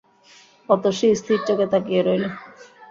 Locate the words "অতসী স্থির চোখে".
0.69-1.65